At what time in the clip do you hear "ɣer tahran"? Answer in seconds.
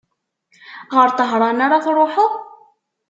0.95-1.59